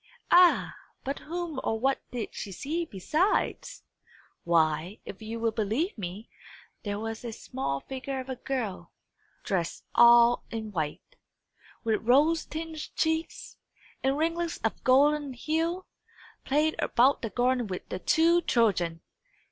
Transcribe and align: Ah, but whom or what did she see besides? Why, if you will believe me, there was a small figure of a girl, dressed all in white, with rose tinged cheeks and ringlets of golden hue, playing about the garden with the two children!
Ah, 0.31 0.73
but 1.03 1.19
whom 1.19 1.59
or 1.63 1.79
what 1.79 1.99
did 2.09 2.29
she 2.31 2.51
see 2.51 2.85
besides? 2.85 3.83
Why, 4.45 4.97
if 5.05 5.21
you 5.21 5.39
will 5.39 5.51
believe 5.51 5.95
me, 5.95 6.27
there 6.81 6.97
was 6.99 7.23
a 7.23 7.31
small 7.31 7.81
figure 7.81 8.19
of 8.19 8.27
a 8.27 8.35
girl, 8.35 8.91
dressed 9.43 9.85
all 9.93 10.43
in 10.49 10.71
white, 10.71 11.17
with 11.83 12.01
rose 12.01 12.45
tinged 12.45 12.95
cheeks 12.95 13.57
and 14.01 14.17
ringlets 14.17 14.57
of 14.63 14.83
golden 14.83 15.33
hue, 15.33 15.85
playing 16.45 16.73
about 16.79 17.21
the 17.21 17.29
garden 17.29 17.67
with 17.67 17.87
the 17.89 17.99
two 17.99 18.41
children! 18.41 19.01